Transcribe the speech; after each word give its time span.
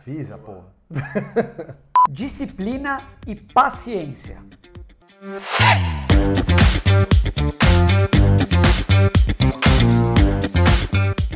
Avisa. 0.00 0.40
Disciplina 2.08 3.02
e 3.26 3.34
paciência. 3.36 4.42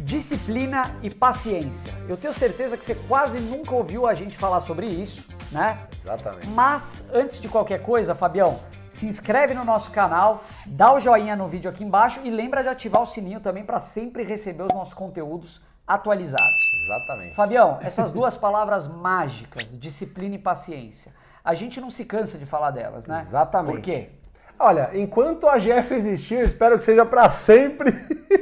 Disciplina 0.03 0.97
e 1.03 1.11
paciência. 1.11 1.93
Eu 2.09 2.17
tenho 2.17 2.33
certeza 2.33 2.79
que 2.79 2.85
você 2.85 2.95
quase 2.95 3.39
nunca 3.39 3.75
ouviu 3.75 4.07
a 4.07 4.15
gente 4.15 4.39
falar 4.39 4.61
sobre 4.61 4.87
isso, 4.87 5.29
né? 5.53 5.87
Exatamente. 6.03 6.49
Mas 6.49 7.07
antes 7.13 7.41
de 7.43 7.49
qualquer 7.49 7.83
coisa, 7.83 8.15
Fabião, 8.15 8.61
se 8.89 9.07
inscreve 9.07 9.53
no 9.53 9.65
nosso 9.65 9.91
canal, 9.91 10.43
dá 10.65 10.91
o 10.95 10.99
joinha 10.99 11.37
no 11.37 11.47
vídeo 11.47 11.71
aqui 11.71 11.85
embaixo 11.85 12.21
e 12.25 12.31
lembra 12.31 12.63
de 12.63 12.69
ativar 12.71 13.03
o 13.03 13.07
sininho 13.07 13.41
também 13.41 13.65
para 13.65 13.79
sempre 13.79 14.23
receber 14.23 14.63
os 14.63 14.73
nossos 14.73 14.95
conteúdos 14.95 15.61
atualizados. 15.87 16.73
Exatamente. 16.83 17.35
Fabião, 17.35 17.79
essas 17.83 18.13
duas 18.13 18.37
palavras 18.37 18.89
mágicas, 18.89 19.65
disciplina 19.79 20.35
e 20.35 20.39
paciência, 20.39 21.13
a 21.45 21.55
gente 21.55 21.81
não 21.81 21.91
se 21.91 22.05
cansa 22.05 22.39
de 22.39 22.47
falar 22.47 22.71
delas, 22.71 23.07
né? 23.07 23.19
Exatamente. 23.19 23.77
Por 23.77 23.83
quê? 23.83 24.09
Olha, 24.59 24.91
enquanto 24.95 25.49
a 25.49 25.59
GF 25.59 25.95
existir, 25.95 26.43
espero 26.43 26.79
que 26.79 26.85
seja 26.85 27.05
para 27.05 27.29
sempre. 27.29 27.93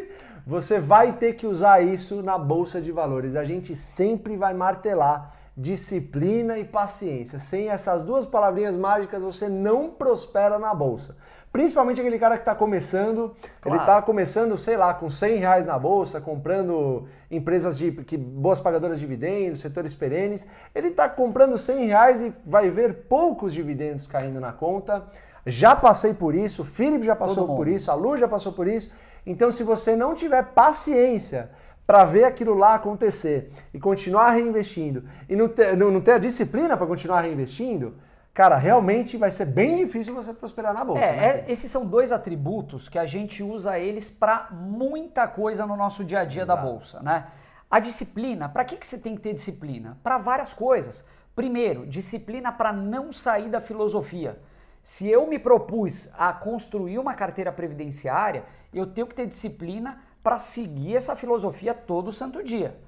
Você 0.47 0.81
vai 0.81 1.13
ter 1.13 1.35
que 1.35 1.47
usar 1.47 1.81
isso 1.81 2.23
na 2.23 2.37
bolsa 2.37 2.81
de 2.81 2.91
valores. 2.91 3.37
A 3.37 3.45
gente 3.45 3.75
sempre 3.77 4.37
vai 4.37 4.53
martelar 4.53 5.35
disciplina 5.57 6.59
e 6.59 6.65
paciência. 6.65 7.39
Sem 7.39 7.69
essas 7.69 8.03
duas 8.03 8.25
palavrinhas 8.25 8.77
mágicas, 8.77 9.23
você 9.23 9.49
não 9.49 9.91
prospera 9.91 10.59
na 10.59 10.75
bolsa. 10.75 11.17
Principalmente 11.53 12.01
aquele 12.01 12.19
cara 12.19 12.37
que 12.37 12.43
está 12.43 12.55
começando, 12.55 13.37
Claro. 13.61 13.77
ele 13.77 13.83
está 13.83 14.01
começando, 14.01 14.57
sei 14.57 14.75
lá, 14.77 14.95
com 14.95 15.11
100 15.11 15.37
reais 15.37 15.67
na 15.67 15.79
bolsa, 15.79 16.19
comprando 16.19 17.07
empresas 17.31 17.77
de 17.77 17.93
que, 17.93 18.17
boas 18.17 18.59
pagadoras 18.59 18.99
de 18.99 19.05
dividendos, 19.05 19.61
setores 19.61 19.93
perenes. 19.93 20.47
Ele 20.75 20.89
está 20.89 21.11
comprando 21.11 21.59
100 21.59 21.87
reais 21.87 22.23
e 22.23 22.33
vai 22.45 22.71
ver 22.71 23.05
poucos 23.07 23.53
dividendos 23.53 24.07
caindo 24.07 24.41
na 24.41 24.53
conta. 24.53 25.05
Já 25.45 25.77
passei 25.77 26.15
por 26.15 26.35
isso, 26.35 26.63
o 26.63 26.65
Felipe 26.65 27.05
já 27.05 27.17
passou 27.17 27.47
por 27.55 27.69
isso, 27.69 27.91
a 27.91 27.95
Lu 27.95 28.17
já 28.17 28.29
passou 28.29 28.53
por 28.53 28.67
isso. 28.67 28.91
Então, 29.27 29.51
se 29.51 29.63
você 29.63 29.95
não 29.95 30.15
tiver 30.15 30.43
paciência 30.55 31.51
para 31.87 32.05
ver 32.05 32.25
aquilo 32.25 32.55
lá 32.55 32.75
acontecer 32.75 33.53
e 33.73 33.79
continuar 33.79 34.31
reinvestindo 34.33 35.05
e 35.29 35.37
não 35.37 35.49
ter, 35.49 35.77
não, 35.77 35.91
não 35.91 36.01
ter 36.01 36.13
a 36.13 36.19
disciplina 36.19 36.77
para 36.77 36.87
continuar 36.87 37.23
reinvestindo, 37.23 37.97
cara, 38.33 38.57
realmente 38.57 39.17
vai 39.17 39.31
ser 39.31 39.47
bem 39.47 39.77
difícil 39.77 40.15
você 40.15 40.33
prosperar 40.33 40.73
na 40.73 40.85
bolsa. 40.85 41.03
É, 41.03 41.17
né? 41.17 41.27
é- 41.27 41.45
esses 41.49 41.71
são 41.71 41.87
dois 41.87 42.13
atributos 42.13 42.89
que 42.89 42.99
a 42.99 43.07
gente 43.07 43.43
usa 43.43 43.79
eles 43.79 44.11
para 44.11 44.49
muita 44.53 45.27
coisa 45.27 45.67
no 45.67 45.77
nosso 45.77 46.05
dia 46.05 46.21
a 46.21 46.25
dia 46.25 46.47
da 46.47 46.55
Exato. 46.55 46.69
bolsa, 46.69 47.03
né? 47.03 47.27
A 47.71 47.81
disciplina, 47.81 48.49
para 48.49 48.65
que, 48.65 48.77
que 48.77 48.87
você 48.87 48.99
tem 48.99 49.15
que 49.15 49.23
ter 49.23 49.33
disciplina? 49.33 49.99
Para 50.03 50.19
várias 50.19 50.53
coisas. 50.53 51.05
Primeiro, 51.35 51.87
disciplina 51.87 52.53
para 52.53 52.71
não 52.71 53.13
sair 53.13 53.49
da 53.49 53.63
filosofia. 53.63 54.39
Se 54.83 55.09
eu 55.09 55.27
me 55.27 55.39
propus 55.39 56.11
a 56.19 56.33
construir 56.33 56.99
uma 56.99 57.15
carteira 57.15 57.51
previdenciária, 57.51 58.45
eu 58.75 58.87
tenho 58.87 59.07
que 59.07 59.15
ter 59.15 59.27
disciplina 59.27 60.03
para 60.23 60.39
seguir 60.39 60.97
essa 60.97 61.17
filosofia 61.17 61.75
todo 61.75 62.13
santo 62.13 62.43
dia. 62.43 62.79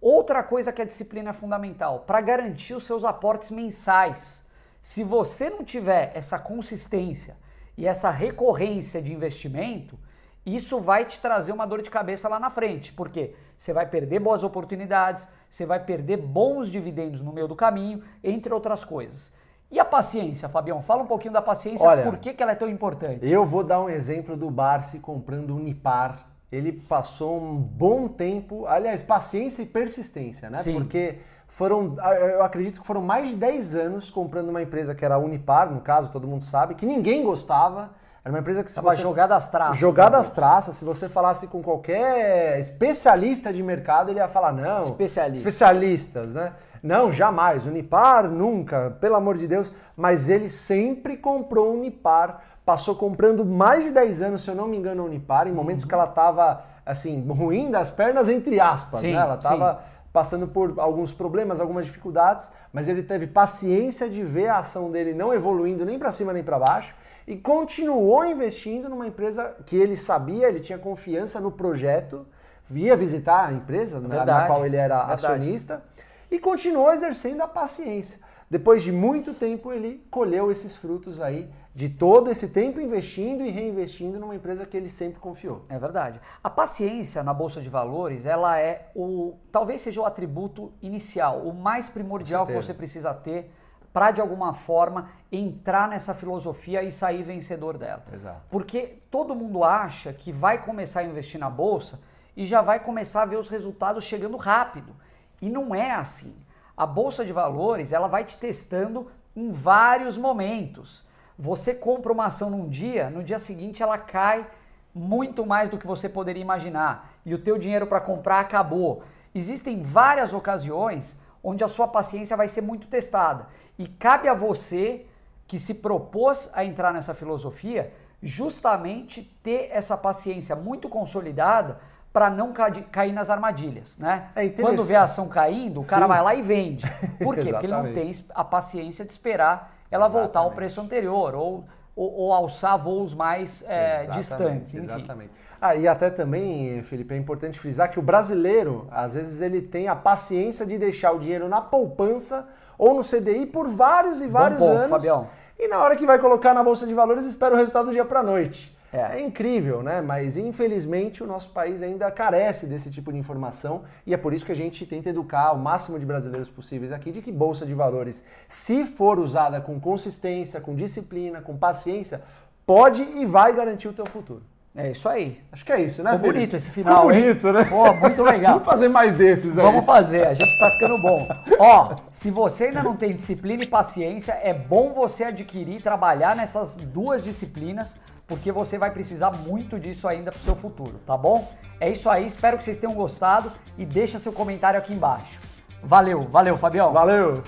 Outra 0.00 0.42
coisa 0.42 0.72
que 0.72 0.82
a 0.82 0.84
disciplina 0.84 1.30
é 1.30 1.32
fundamental, 1.32 2.00
para 2.00 2.20
garantir 2.20 2.74
os 2.74 2.84
seus 2.84 3.04
aportes 3.04 3.50
mensais. 3.50 4.44
Se 4.82 5.04
você 5.04 5.48
não 5.48 5.62
tiver 5.62 6.10
essa 6.14 6.38
consistência 6.38 7.36
e 7.78 7.86
essa 7.86 8.10
recorrência 8.10 9.00
de 9.00 9.12
investimento, 9.12 9.96
isso 10.44 10.80
vai 10.80 11.04
te 11.04 11.20
trazer 11.20 11.52
uma 11.52 11.66
dor 11.66 11.82
de 11.82 11.90
cabeça 11.90 12.28
lá 12.28 12.40
na 12.40 12.50
frente, 12.50 12.92
porque 12.92 13.34
você 13.56 13.72
vai 13.72 13.86
perder 13.86 14.18
boas 14.18 14.42
oportunidades, 14.42 15.28
você 15.48 15.64
vai 15.64 15.78
perder 15.78 16.16
bons 16.16 16.68
dividendos 16.68 17.20
no 17.20 17.32
meio 17.32 17.46
do 17.46 17.54
caminho, 17.54 18.02
entre 18.24 18.52
outras 18.52 18.84
coisas. 18.84 19.32
E 19.70 19.78
a 19.78 19.84
paciência, 19.84 20.48
Fabião? 20.48 20.82
Fala 20.82 21.02
um 21.02 21.06
pouquinho 21.06 21.32
da 21.32 21.40
paciência, 21.40 21.88
Olha, 21.88 22.02
por 22.02 22.18
que, 22.18 22.34
que 22.34 22.42
ela 22.42 22.52
é 22.52 22.56
tão 22.56 22.68
importante? 22.68 23.26
Eu 23.26 23.46
vou 23.46 23.62
dar 23.62 23.80
um 23.80 23.88
exemplo 23.88 24.36
do 24.36 24.50
Barsi 24.50 24.98
comprando 24.98 25.54
Unipar. 25.56 26.31
Ele 26.52 26.70
passou 26.70 27.40
um 27.42 27.56
bom 27.56 28.06
tempo, 28.06 28.66
aliás, 28.66 29.02
paciência 29.02 29.62
e 29.62 29.66
persistência, 29.66 30.50
né? 30.50 30.58
Sim. 30.58 30.74
Porque 30.74 31.18
foram, 31.48 31.96
eu 31.96 32.42
acredito 32.42 32.80
que 32.80 32.86
foram 32.86 33.00
mais 33.00 33.30
de 33.30 33.36
10 33.36 33.74
anos 33.74 34.10
comprando 34.10 34.50
uma 34.50 34.60
empresa 34.60 34.94
que 34.94 35.02
era 35.04 35.14
a 35.14 35.18
Unipar, 35.18 35.72
no 35.72 35.80
caso, 35.80 36.12
todo 36.12 36.28
mundo 36.28 36.44
sabe, 36.44 36.74
que 36.74 36.84
ninguém 36.84 37.24
gostava. 37.24 37.90
Era 38.24 38.32
uma 38.32 38.38
empresa 38.38 38.62
que 38.62 38.70
se 38.70 38.76
Tava 38.76 38.94
você... 38.94 39.02
jogada 39.02 39.34
às 39.34 39.48
traças. 39.48 39.78
Jogada 39.78 40.16
né, 40.16 40.20
às 40.20 40.30
traças, 40.30 40.76
se 40.76 40.84
você 40.84 41.08
falasse 41.08 41.48
com 41.48 41.60
qualquer 41.60 42.58
especialista 42.60 43.52
de 43.52 43.62
mercado, 43.62 44.10
ele 44.10 44.20
ia 44.20 44.28
falar, 44.28 44.52
não. 44.52 44.78
Especialistas. 44.78 45.40
Especialistas, 45.40 46.34
né? 46.34 46.52
Não, 46.80 47.12
jamais. 47.12 47.66
Unipar, 47.66 48.28
nunca, 48.28 48.96
pelo 49.00 49.16
amor 49.16 49.36
de 49.36 49.48
Deus. 49.48 49.72
Mas 49.96 50.28
ele 50.28 50.48
sempre 50.48 51.16
comprou 51.16 51.74
Unipar. 51.74 52.42
Passou 52.64 52.94
comprando 52.94 53.44
mais 53.44 53.84
de 53.84 53.90
10 53.90 54.22
anos, 54.22 54.42
se 54.42 54.50
eu 54.50 54.54
não 54.54 54.68
me 54.68 54.76
engano, 54.76 55.02
a 55.02 55.04
Unipar, 55.06 55.48
em 55.48 55.52
momentos 55.52 55.84
que 55.84 55.92
ela 55.92 56.04
estava, 56.04 56.62
assim, 56.86 57.26
ruim 57.28 57.72
das 57.72 57.90
pernas, 57.90 58.28
entre 58.28 58.60
aspas, 58.60 59.00
Sim, 59.00 59.14
né? 59.14 59.18
Ela 59.18 59.34
estava 59.34 59.82
passando 60.12 60.46
por 60.46 60.74
alguns 60.78 61.12
problemas, 61.12 61.58
algumas 61.60 61.86
dificuldades, 61.86 62.50
mas 62.72 62.88
ele 62.88 63.02
teve 63.02 63.26
paciência 63.26 64.08
de 64.10 64.22
ver 64.22 64.48
a 64.48 64.58
ação 64.58 64.90
dele 64.90 65.14
não 65.14 65.32
evoluindo 65.32 65.84
nem 65.86 65.98
para 65.98 66.12
cima 66.12 66.32
nem 66.32 66.42
para 66.42 66.58
baixo 66.58 66.94
e 67.26 67.36
continuou 67.36 68.24
investindo 68.24 68.88
numa 68.88 69.06
empresa 69.06 69.54
que 69.64 69.76
ele 69.76 69.96
sabia, 69.96 70.48
ele 70.48 70.60
tinha 70.60 70.78
confiança 70.78 71.40
no 71.40 71.50
projeto, 71.50 72.26
via 72.68 72.96
visitar 72.96 73.48
a 73.48 73.52
empresa 73.52 74.00
na- 74.00 74.08
na, 74.08 74.14
Verdade, 74.16 74.46
qual 74.48 74.66
ele 74.66 74.76
era 74.76 74.98
verdade. 75.06 75.26
acionista 75.26 75.82
e 76.30 76.38
continuou 76.38 76.92
exercendo 76.92 77.42
a 77.42 77.48
paciência. 77.48 78.18
Depois 78.52 78.82
de 78.82 78.92
muito 78.92 79.32
tempo, 79.32 79.72
ele 79.72 80.06
colheu 80.10 80.52
esses 80.52 80.76
frutos 80.76 81.22
aí 81.22 81.48
de 81.74 81.88
todo 81.88 82.30
esse 82.30 82.48
tempo 82.48 82.78
investindo 82.82 83.42
e 83.42 83.48
reinvestindo 83.48 84.20
numa 84.20 84.34
empresa 84.34 84.66
que 84.66 84.76
ele 84.76 84.90
sempre 84.90 85.18
confiou. 85.18 85.64
É 85.70 85.78
verdade. 85.78 86.20
A 86.44 86.50
paciência 86.50 87.22
na 87.22 87.32
bolsa 87.32 87.62
de 87.62 87.70
valores, 87.70 88.26
ela 88.26 88.60
é 88.60 88.90
o 88.94 89.38
talvez 89.50 89.80
seja 89.80 90.02
o 90.02 90.04
atributo 90.04 90.70
inicial, 90.82 91.38
o 91.48 91.54
mais 91.54 91.88
primordial 91.88 92.46
que 92.46 92.52
você 92.52 92.74
precisa 92.74 93.14
ter 93.14 93.50
para 93.90 94.10
de 94.10 94.20
alguma 94.20 94.52
forma 94.52 95.08
entrar 95.32 95.88
nessa 95.88 96.12
filosofia 96.12 96.82
e 96.82 96.92
sair 96.92 97.22
vencedor 97.22 97.78
dela. 97.78 98.04
Exato. 98.12 98.42
Porque 98.50 98.98
todo 99.10 99.34
mundo 99.34 99.64
acha 99.64 100.12
que 100.12 100.30
vai 100.30 100.62
começar 100.62 101.00
a 101.00 101.04
investir 101.04 101.40
na 101.40 101.48
bolsa 101.48 101.98
e 102.36 102.44
já 102.44 102.60
vai 102.60 102.80
começar 102.80 103.22
a 103.22 103.26
ver 103.26 103.36
os 103.36 103.48
resultados 103.48 104.04
chegando 104.04 104.36
rápido. 104.36 104.94
E 105.40 105.48
não 105.48 105.74
é 105.74 105.90
assim. 105.92 106.36
A 106.76 106.86
bolsa 106.86 107.24
de 107.24 107.32
valores, 107.32 107.92
ela 107.92 108.08
vai 108.08 108.24
te 108.24 108.36
testando 108.36 109.10
em 109.36 109.50
vários 109.50 110.16
momentos. 110.16 111.04
Você 111.38 111.74
compra 111.74 112.12
uma 112.12 112.26
ação 112.26 112.50
num 112.50 112.68
dia, 112.68 113.10
no 113.10 113.22
dia 113.22 113.38
seguinte 113.38 113.82
ela 113.82 113.98
cai 113.98 114.46
muito 114.94 115.46
mais 115.46 115.70
do 115.70 115.78
que 115.78 115.86
você 115.86 116.08
poderia 116.08 116.42
imaginar 116.42 117.10
e 117.24 117.34
o 117.34 117.38
teu 117.38 117.56
dinheiro 117.56 117.86
para 117.86 118.00
comprar 118.00 118.40
acabou. 118.40 119.02
Existem 119.34 119.82
várias 119.82 120.34
ocasiões 120.34 121.18
onde 121.42 121.64
a 121.64 121.68
sua 121.68 121.88
paciência 121.88 122.36
vai 122.36 122.48
ser 122.48 122.60
muito 122.60 122.86
testada 122.86 123.46
e 123.78 123.86
cabe 123.86 124.28
a 124.28 124.34
você 124.34 125.06
que 125.46 125.58
se 125.58 125.74
propôs 125.74 126.50
a 126.52 126.64
entrar 126.64 126.92
nessa 126.92 127.14
filosofia 127.14 127.92
justamente 128.22 129.22
ter 129.42 129.68
essa 129.72 129.96
paciência 129.96 130.54
muito 130.54 130.88
consolidada 130.88 131.80
para 132.12 132.28
não 132.28 132.52
ca- 132.52 132.70
cair 132.90 133.12
nas 133.12 133.30
armadilhas, 133.30 133.96
né? 133.98 134.28
É. 134.34 134.48
Quando 134.48 134.82
vê 134.84 134.94
a 134.94 135.04
ação 135.04 135.28
caindo, 135.28 135.80
o 135.80 135.84
cara 135.84 136.02
Sim. 136.02 136.08
vai 136.08 136.22
lá 136.22 136.34
e 136.34 136.42
vende. 136.42 136.84
Por 137.22 137.34
quê? 137.36 137.50
Porque 137.50 137.66
ele 137.66 137.72
não 137.72 137.86
Exatamente. 137.86 138.16
tem 138.18 138.26
a 138.34 138.44
paciência 138.44 139.04
de 139.04 139.12
esperar 139.12 139.74
ela 139.90 140.08
voltar 140.08 140.40
ao 140.40 140.46
Exatamente. 140.46 140.54
preço 140.56 140.80
anterior 140.80 141.34
ou, 141.34 141.64
ou, 141.96 142.12
ou 142.12 142.32
alçar 142.32 142.78
voos 142.78 143.14
mais 143.14 143.62
é, 143.66 144.02
Exatamente, 144.04 144.18
distantes, 144.18 144.74
enfim. 144.74 144.84
Exatamente. 144.84 145.30
Ah, 145.60 145.76
e 145.76 145.86
até 145.86 146.10
também, 146.10 146.82
Felipe, 146.82 147.14
é 147.14 147.16
importante 147.16 147.58
frisar 147.58 147.88
que 147.90 147.98
o 147.98 148.02
brasileiro, 148.02 148.88
às 148.90 149.14
vezes, 149.14 149.40
ele 149.40 149.62
tem 149.62 149.86
a 149.88 149.94
paciência 149.94 150.66
de 150.66 150.76
deixar 150.76 151.12
o 151.12 151.18
dinheiro 151.20 151.48
na 151.48 151.60
poupança 151.60 152.48
ou 152.76 152.94
no 152.94 153.02
CDI 153.04 153.46
por 153.46 153.68
vários 153.68 154.20
e 154.20 154.26
vários 154.26 154.58
ponto, 154.58 154.72
anos. 154.72 154.88
Fabião. 154.88 155.28
E 155.58 155.68
na 155.68 155.78
hora 155.78 155.94
que 155.94 156.04
vai 156.04 156.18
colocar 156.18 156.52
na 156.52 156.64
Bolsa 156.64 156.84
de 156.84 156.92
Valores, 156.92 157.24
espera 157.24 157.54
o 157.54 157.56
resultado 157.56 157.86
do 157.86 157.92
dia 157.92 158.04
para 158.04 158.22
noite. 158.24 158.76
É. 158.92 159.18
É 159.18 159.22
incrível, 159.22 159.82
né? 159.82 160.00
Mas 160.02 160.36
infelizmente 160.36 161.22
o 161.22 161.26
nosso 161.26 161.48
país 161.48 161.82
ainda 161.82 162.10
carece 162.10 162.66
desse 162.66 162.90
tipo 162.90 163.10
de 163.10 163.18
informação 163.18 163.82
e 164.06 164.12
é 164.12 164.16
por 164.16 164.34
isso 164.34 164.44
que 164.44 164.52
a 164.52 164.56
gente 164.56 164.84
tenta 164.84 165.08
educar 165.08 165.52
o 165.52 165.58
máximo 165.58 165.98
de 165.98 166.04
brasileiros 166.04 166.50
possíveis 166.50 166.92
aqui 166.92 167.10
de 167.10 167.22
que 167.22 167.32
bolsa 167.32 167.64
de 167.64 167.72
valores, 167.72 168.22
se 168.48 168.84
for 168.84 169.18
usada 169.18 169.60
com 169.60 169.80
consistência, 169.80 170.60
com 170.60 170.74
disciplina, 170.74 171.40
com 171.40 171.56
paciência, 171.56 172.20
pode 172.66 173.02
e 173.02 173.24
vai 173.24 173.54
garantir 173.54 173.88
o 173.88 173.92
teu 173.92 174.04
futuro. 174.06 174.42
É 174.74 174.90
isso 174.90 175.06
aí. 175.06 175.38
Acho 175.52 175.66
que 175.66 175.72
é 175.72 175.82
isso, 175.82 176.02
né? 176.02 176.12
Ficou 176.12 176.20
Felipe? 176.20 176.38
bonito 176.38 176.56
esse 176.56 176.70
final, 176.70 176.96
Ficou 176.96 177.12
hein? 177.12 177.20
bonito, 177.20 177.52
né? 177.52 177.64
Pô, 177.64 177.92
muito 177.92 178.22
legal. 178.22 178.52
Vamos 178.54 178.66
fazer 178.66 178.88
mais 178.88 179.14
desses 179.14 179.58
aí. 179.58 179.64
Vamos 179.64 179.84
fazer, 179.84 180.26
a 180.26 180.32
gente 180.32 180.58
tá 180.58 180.70
ficando 180.70 180.96
bom. 180.96 181.28
Ó, 181.58 181.96
se 182.10 182.30
você 182.30 182.64
ainda 182.64 182.82
não 182.82 182.96
tem 182.96 183.12
disciplina 183.12 183.62
e 183.62 183.66
paciência, 183.66 184.32
é 184.42 184.54
bom 184.54 184.90
você 184.92 185.24
adquirir 185.24 185.76
e 185.76 185.82
trabalhar 185.82 186.34
nessas 186.34 186.78
duas 186.78 187.22
disciplinas, 187.22 187.96
porque 188.26 188.50
você 188.50 188.78
vai 188.78 188.90
precisar 188.90 189.30
muito 189.30 189.78
disso 189.78 190.08
ainda 190.08 190.30
pro 190.30 190.40
seu 190.40 190.54
futuro, 190.54 191.00
tá 191.06 191.16
bom? 191.16 191.52
É 191.80 191.90
isso 191.90 192.08
aí, 192.08 192.26
espero 192.26 192.56
que 192.56 192.64
vocês 192.64 192.78
tenham 192.78 192.94
gostado 192.94 193.52
e 193.76 193.84
deixa 193.84 194.18
seu 194.18 194.32
comentário 194.32 194.78
aqui 194.78 194.92
embaixo. 194.92 195.40
Valeu, 195.82 196.20
valeu, 196.28 196.56
Fabião. 196.56 196.92
Valeu! 196.92 197.42